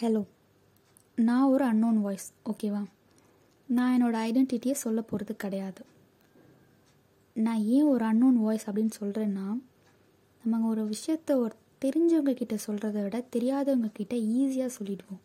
Hello 0.00 0.24
நான் 1.16 1.44
ஒரு 1.44 1.64
unknown 1.64 2.00
voice 2.00 2.32
ஓகேவா 2.44 2.80
நான் 3.68 3.92
என்னோடய 3.94 4.24
ஐடென்டிட்டியை 4.28 4.72
சொல்ல 4.72 5.00
போகிறது 5.00 5.36
கிடையாது. 5.36 5.82
நான் 7.34 7.58
ஏன் 7.58 7.84
ஒரு 7.84 8.04
அன்னோன் 8.04 8.36
வாய்ஸ் 8.40 8.70
அப்படின்னு 8.70 8.90
சொல்கிறேன்னா 9.00 9.46
நம்ம 10.44 10.68
ஒரு 10.68 10.88
விஷயத்த 10.88 11.36
ஒரு 11.36 11.54
தெரிஞ்சவங்க 11.84 12.34
கிட்ட 12.34 12.56
சொல்கிறத 12.66 13.02
விட 13.02 13.20
தெரியாதவங்க 13.36 13.90
கிட்ட 13.92 14.16
ஈஸியாக 14.16 14.66
சொல்லிடுவோம். 14.66 15.22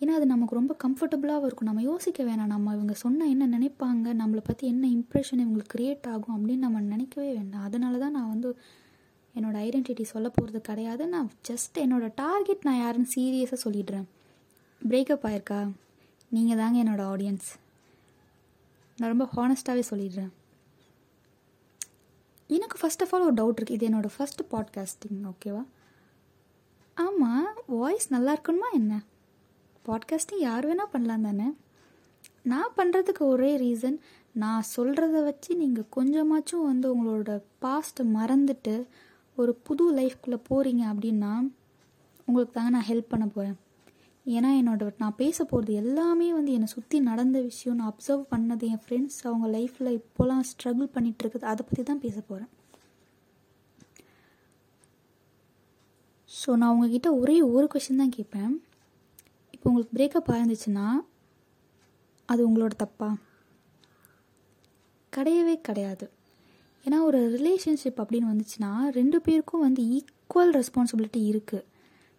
ஏன்னா 0.00 0.08
அது 0.08 0.26
நமக்கு 0.26 0.54
ரொம்ப 0.54 0.76
கம்ஃபர்டபுளாகவும் 0.84 1.44
இருக்கும். 1.44 1.70
நம்ம 1.70 1.82
யோசிக்க 1.82 2.24
வேணாம். 2.24 2.52
நம்ம 2.56 2.74
இவங்க 2.74 2.92
சொன்னால் 2.92 3.28
என்ன 3.28 3.58
நினைப்பாங்க 3.58 4.16
நம்மளை 4.22 4.44
பற்றி 4.44 4.66
என்ன 4.66 4.86
இம்ப்ரெஷன் 4.88 5.44
இவங்களுக்கு 5.44 5.76
க்ரியேட் 5.78 6.10
ஆகும் 6.10 6.36
அப்படின்னு 6.36 6.58
நம்ம 6.58 6.80
நினைக்கவே 6.80 7.32
வேண்டாம். 7.32 7.62
அதனால 7.62 7.98
தான் 7.98 8.10
நான் 8.10 8.28
வந்து 8.28 8.58
என்னோடய 9.40 9.66
ஐடென்டிட்டி 9.66 10.02
சொல்ல 10.02 10.28
போகிறது 10.28 10.60
கிடையாது. 10.60 11.06
நான் 11.06 11.30
ஜஸ்ட் 11.48 11.78
என்னோடய 11.78 12.12
டார்கெட் 12.14 12.64
நான் 12.64 12.78
யாருன்னு 12.78 13.14
சீரியஸாக 13.14 13.58
சொல்லிடுறேன். 13.64 14.06
பிரேக்கப் 14.88 15.24
ஆயிருக்கா? 15.28 15.70
நீங்கள் 16.28 16.56
தாங்க 16.56 16.82
என்னோடய 16.82 17.10
ஆடியன்ஸ் 17.12 17.48
நான் 18.96 19.18
ரொம்ப 19.18 19.26
ஹானஸ்ட்டாகவே 19.36 19.82
சொல்லிடுறேன். 19.90 20.30
எனக்கு 22.46 22.76
ஃபஸ்ட் 22.80 23.02
ஆஃப் 23.02 23.14
ஆல் 23.14 23.22
ஒரு 23.22 23.34
டவுட் 23.34 23.58
இருக்குது 23.58 23.70
இது 23.70 23.88
என்னோடய 23.88 24.14
ஃபஸ்ட்டு 24.18 24.44
பாட்காஸ்டிங் 24.50 25.20
ஓகேவா 25.32 25.64
ஆமாம் 26.94 27.54
வாய்ஸ் 27.66 28.08
நல்லா 28.10 28.32
இருக்கணுமா 28.36 28.68
என்ன? 28.72 29.02
பாட்காஸ்டிங் 29.86 30.38
யார் 30.38 30.66
வேணால் 30.68 30.92
பண்ணலாம் 30.92 31.22
தானே? 31.22 31.46
நான் 32.42 32.76
பண்ணுறதுக்கு 32.76 33.18
ஒரே 33.18 33.50
ரீசன் 33.58 33.98
நான் 34.32 34.62
சொல்கிறத 34.76 35.22
வச்சு 35.24 35.56
நீங்கள் 35.56 35.90
கொஞ்சமாச்சும் 35.96 36.64
வந்து 36.64 36.86
உங்களோட 36.94 37.42
பாஸ்ட்டை 37.62 38.04
மறந்துட்டு 38.14 38.74
ஒரு 39.42 39.52
புது 39.68 39.84
லைஃப்குள்ளே 39.98 40.38
போகிறீங்க 40.50 40.82
அப்படின்னா 40.92 41.32
உங்களுக்கு 42.28 42.54
தாங்க 42.56 42.72
நான் 42.76 42.88
ஹெல்ப் 42.90 43.12
பண்ண 43.12 43.26
போகிறேன் 43.26 43.58
ஏன்னா 44.26 44.50
என்னோட 44.60 44.88
நான் 45.02 45.18
பேச 45.22 45.38
போகிறது 45.44 45.72
எல்லாமே 45.82 46.28
வந்து 46.38 46.54
என்னை 46.56 46.68
சுற்றி 46.74 46.96
நடந்த 47.10 47.38
விஷயம் 47.40 47.78
நான் 47.78 47.92
அப்சர்வ் 47.92 48.24
பண்ணது 48.32 48.66
என் 48.72 48.82
ஃப்ரெண்ட்ஸ் 48.84 49.20
அவங்க 49.28 49.48
லைஃப்பில் 49.56 49.96
இப்போலாம் 49.98 50.46
ஸ்ட்ரகிள் 50.50 50.94
பண்ணிகிட்டு 50.96 51.24
இருக்குது 51.24 51.50
அதை 51.52 51.62
பற்றி 51.68 51.84
தான் 51.90 52.02
பேச 52.06 52.16
போகிறேன் 52.20 52.50
ஸோ 56.30 56.50
நான் 56.60 56.72
உங்ககிட்ட 56.74 57.08
ஒரே 57.20 57.36
ஒரு 57.54 57.66
கொஷின் 57.72 58.00
தான் 58.02 58.14
கேட்பேன். 58.16 58.52
இப்போ 59.54 59.66
உங்களுக்கு 59.70 59.96
பிரேக்கப் 59.96 60.30
ஆயிருந்துச்சுன்னா 60.32 60.86
அது 62.28 62.40
உங்களோட 62.48 62.74
தப்பா? 62.82 63.08
கிடையவே 65.12 65.54
கிடையாது. 65.68 66.06
ஏன்னா 66.84 66.98
ஒரு 67.08 67.20
ரிலேஷன்ஷிப் 67.36 68.00
அப்படின்னு 68.02 68.30
வந்துச்சுன்னா 68.32 68.72
ரெண்டு 68.98 69.18
பேருக்கும் 69.26 69.64
வந்து 69.66 69.82
ஈக்குவல் 69.96 70.52
ரெஸ்பான்சிபிலிட்டி 70.58 71.22
இருக்குது 71.32 71.66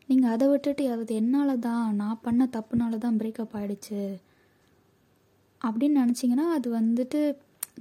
நீங்கள் 0.09 0.33
அதை 0.33 0.45
விட்டுட்டு 0.51 0.83
அது 0.93 1.13
என்னால் 1.21 1.61
தான் 1.67 1.83
நான் 2.01 2.23
பண்ண 2.25 2.47
தப்புனால 2.55 2.97
தான் 3.05 3.19
பிரேக்கப் 3.21 3.55
ஆகிடுச்சு 3.59 4.01
அப்படின்னு 5.61 6.01
நினச்சிங்கன்னா 6.03 6.45
அது 6.57 6.67
வந்துட்டு 6.79 7.21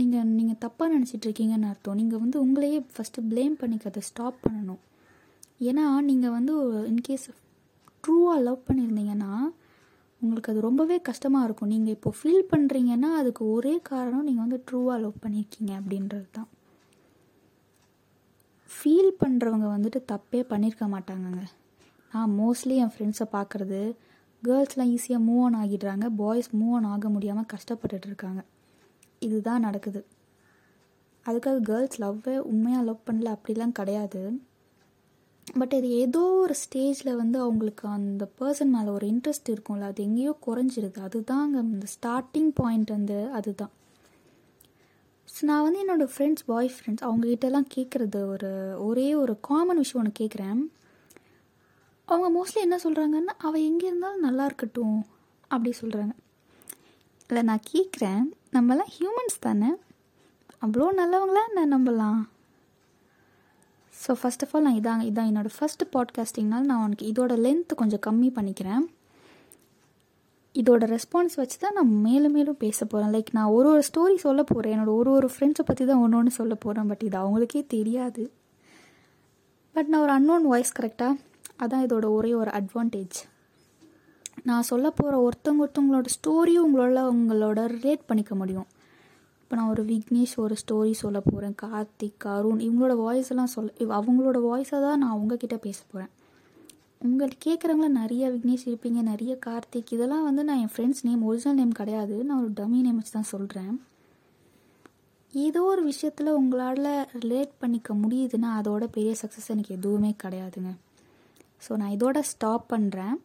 நீங்கள் 0.00 0.28
நீங்கள் 0.38 0.60
தப்பாக 0.64 0.92
நினச்சிட்ருக்கீங்கன்னு 0.94 1.70
அர்த்தம். 1.70 1.98
நீங்கள் 2.00 2.22
வந்து 2.24 2.36
உங்களையே 2.44 2.78
ஃபஸ்ட்டு 2.94 3.24
ப்ளேம் 3.30 3.56
பண்ணிக்கிறத 3.62 4.02
ஸ்டாப் 4.08 4.38
பண்ணணும். 4.44 4.80
ஏன்னா 5.68 5.86
நீங்கள் 6.10 6.34
வந்து 6.36 6.54
இன்கேஸ் 6.92 7.26
ட்ரூவாக 8.04 8.38
லவ் 8.46 8.66
பண்ணியிருந்தீங்கன்னா 8.68 9.32
உங்களுக்கு 10.20 10.50
அது 10.52 10.60
ரொம்பவே 10.68 10.96
கஷ்டமாக 11.08 11.46
இருக்கும். 11.46 11.72
நீங்கள் 11.74 11.94
இப்போ 11.96 12.10
ஃபீல் 12.18 12.48
பண்ணுறீங்கன்னா 12.52 13.10
அதுக்கு 13.20 13.42
ஒரே 13.56 13.74
காரணம் 13.90 14.26
நீங்கள் 14.28 14.44
வந்து 14.46 14.60
ட்ரூவாக 14.68 14.98
லவ் 15.04 15.22
பண்ணியிருக்கீங்க 15.24 15.72
அப்படின்றது 15.80 16.26
தான் 16.38 16.48
ஃபீல் 18.72 19.12
பண்ணுறவங்க 19.22 19.66
வந்துட்டு 19.76 20.00
தப்பே 20.12 20.40
பண்ணியிருக்க 20.52 20.86
மாட்டாங்கங்க. 20.94 21.42
நான் 22.12 22.30
மோஸ்ட்லி 22.40 22.76
என் 22.82 22.92
ஃப்ரெண்ட்ஸை 22.94 23.26
பார்க்குறது 23.32 23.80
கேர்ள்ஸ்லாம் 24.42 24.92
ஈஸியாக 24.94 25.26
மூவ் 25.26 25.42
ஆன் 25.46 25.54
ஆகிடுறாங்க 25.54 26.06
பாய்ஸ் 26.20 26.48
மூவ் 26.60 26.74
ஆன் 26.76 26.84
ஆக 26.84 27.08
முடியாமல் 27.08 27.50
கஷ்டப்பட்டுட்டு 27.54 28.08
இருக்காங்க. 28.10 28.42
இதுதான் 29.18 29.60
நடக்குது. 29.60 30.00
அதுக்காக 31.26 31.58
கேர்ள்ஸ் 31.60 32.00
லவ்வே 32.02 32.36
உண்மையாக 32.52 32.84
லவ் 32.84 33.06
பண்ணல 33.08 33.34
அப்படிலாம் 33.36 33.76
கிடையாது. 33.80 34.22
பட் 35.58 35.72
இது 35.72 35.88
ஏதோ 36.04 36.22
ஒரு 36.44 36.54
ஸ்டேஜில் 36.62 37.16
வந்து 37.16 37.38
அவங்களுக்கு 37.38 37.88
அந்த 37.88 38.24
பர்சன் 38.40 38.72
மேலே 38.74 38.88
ஒரு 38.88 39.06
இன்ட்ரெஸ்ட் 39.06 39.50
இருக்கும்ல 39.52 39.90
அது 39.92 40.02
எங்கேயோ 40.02 40.32
குறைஞ்சிருது. 40.46 40.98
அதுதாங்க 41.08 41.56
இந்த 41.74 41.86
ஸ்டார்டிங் 41.96 42.50
பாயிண்ட் 42.54 42.90
வந்து 42.90 43.18
அதுதான். 43.38 43.72
ஸோ 45.32 45.40
நான் 45.40 45.62
வந்து 45.62 45.80
என்னோடய 45.84 46.10
ஃப்ரெண்ட்ஸ் 46.16 46.44
பாய் 46.46 46.70
ஃப்ரெண்ட்ஸ் 46.74 47.04
அவங்ககிட்டலாம் 47.04 47.70
கேட்குறது 47.74 48.26
ஒரு 48.26 48.50
ஒரே 48.78 49.14
ஒரு 49.14 49.40
காமன் 49.40 49.76
விஷயம் 49.76 50.06
ஒன்று 50.06 50.24
கேட்குறேன் 50.24 50.60
அவங்க 52.04 52.28
மோஸ்ட்லி 52.36 52.60
என்ன 52.60 52.76
சொல்கிறாங்கன்னா 52.84 53.34
அவள் 53.38 53.60
எங்கே 53.60 53.86
இருந்தாலும் 53.86 54.20
நல்லா 54.20 54.44
இருக்கட்டும் 54.44 55.06
அப்படி 55.48 55.74
சொல்கிறாங்க 55.80 56.14
இல்லை 57.30 57.42
நான் 57.42 57.66
கேட்குறேன் 57.72 58.22
நம்மலாம் 58.52 58.92
ஹியூமன்ஸ் 58.98 59.36
தானே. 59.40 59.68
அவ்வளோ 60.62 60.86
நல்லவங்களா 60.96 61.42
நான் 61.52 61.72
நம்பலாம்? 61.74 62.20
ஸோ 64.06 64.14
ஃபஸ்ட் 64.22 64.42
ஆஃப் 64.42 64.52
ஆல் 64.52 64.62
நான் 64.62 64.78
இதான் 64.80 65.04
இதான் 65.10 65.28
என்னோடய 65.30 65.56
ஃபஸ்ட்டு 65.58 65.86
பாட்காஸ்டிங்னால 65.92 66.60
நான் 66.60 66.82
உனக்கு 66.82 67.12
இதோட 67.12 67.34
லென்த்து 67.46 67.74
கொஞ்சம் 67.74 68.02
கம்மி 68.06 68.30
பண்ணிக்கிறேன். 68.30 68.84
இதோட 70.54 70.84
ரெஸ்பான்ஸ் 70.86 71.34
வச்சு 71.36 71.58
தான் 71.58 71.72
நான் 71.72 71.90
மேலும் 72.00 72.32
மேலும் 72.32 72.56
பேச 72.56 72.84
போகிறேன் 72.84 73.12
லைக் 73.14 73.30
நான் 73.32 73.52
ஒரு 73.56 73.68
ஒரு 73.68 73.82
ஸ்டோரி 73.88 74.16
சொல்ல 74.16 74.42
போகிறேன் 74.42 74.72
என்னோட 74.74 74.92
ஒரு 74.94 75.10
ஒரு 75.10 75.30
ஃப்ரெண்ட்ஸை 75.34 75.64
பற்றி 75.64 75.86
தான் 75.86 75.98
ஒன்று 75.98 76.16
ஒன்று 76.16 76.30
சொல்ல 76.30 76.54
போகிறேன் 76.54 76.86
பட் 76.86 77.02
இது 77.02 77.18
அவங்களுக்கே 77.18 77.66
தெரியாது. 77.66 78.32
பட் 79.72 79.86
நான் 79.86 80.00
ஒரு 80.00 80.12
அன்னோன் 80.12 80.46
வாய்ஸ் 80.46 80.72
கரெக்டாக 80.80 81.14
அதான் 81.62 81.84
இதோட 81.86 82.08
ஒரே 82.08 82.34
ஒரு 82.34 82.50
அட்வான்டேஜ் 82.50 83.18
நான் 84.42 84.62
சொல்ல 84.62 84.90
போகிற 84.90 85.14
ஒருத்தவங்க 85.26 85.64
ஒருத்தவங்களோட 85.64 86.08
ஸ்டோரியும் 86.16 86.66
உங்களால் 86.66 87.14
உங்களோட 87.14 87.60
ரிலேட் 87.76 88.06
பண்ணிக்க 88.06 88.34
முடியும். 88.34 88.68
இப்போ 89.42 89.56
நான் 89.56 89.70
ஒரு 89.70 89.84
விக்னேஷ் 89.84 90.36
ஒரு 90.36 90.54
ஸ்டோரி 90.62 90.92
சொல்ல 90.92 91.20
போகிறேன் 91.20 91.54
கார்த்திக் 91.62 92.26
அருண் 92.34 92.60
இவங்களோட 92.60 92.94
வாய்ஸ் 92.96 93.28
எல்லாம் 93.28 93.46
சொல்ல 93.46 93.70
அவங்களோட 93.78 94.38
வாய்ஸை 94.50 94.78
தான் 94.80 94.98
நான் 94.98 95.14
அவங்கக்கிட்ட 95.16 95.56
பேச 95.56 95.78
போகிறேன் 95.92 96.12
உங்களுக்கு 97.04 97.38
கேட்குறவங்கள 97.46 97.88
நிறைய 97.88 98.30
விக்னேஷ் 98.30 98.64
இருப்பீங்க 98.64 99.00
நிறைய 99.02 99.38
கார்த்திக். 99.46 99.92
இதெல்லாம் 99.92 100.24
வந்து 100.24 100.44
நான் 100.44 100.58
என் 100.58 100.72
ஃப்ரெண்ட்ஸ் 100.76 101.00
நேம் 101.02 101.22
ஒரிஜினல் 101.22 101.56
நேம் 101.56 101.70
கிடையாது. 101.70 102.24
நான் 102.24 102.40
ஒரு 102.42 102.50
டம்மி 102.50 102.80
நேம் 102.80 102.96
வச்சு 102.96 103.12
தான் 103.12 103.32
சொல்கிறேன் 103.34 103.72
ஏதோ 105.34 105.62
ஒரு 105.62 105.82
விஷயத்தில் 105.82 106.26
உங்களால் 106.26 107.06
ரிலேட் 107.20 107.52
பண்ணிக்க 107.58 107.94
முடியுதுன்னா 107.94 108.50
அதோட 108.60 108.84
பெரிய 108.86 109.14
சக்ஸஸ் 109.22 109.48
எனக்கு 109.48 109.74
எதுவுமே 109.74 110.14
கிடையாதுங்க. 110.22 110.72
ஸோ 111.68 111.76
நான் 111.76 111.96
இதோட 111.96 112.18
ஸ்டாப் 112.20 112.66
பண்ணுறேன் 112.72 113.16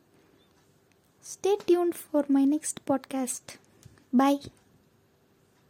stay 1.26 1.58
tune 1.66 1.94
for 2.00 2.26
my 2.28 2.46
next 2.48 2.82
podcast 2.90 3.54
bye 4.18 4.42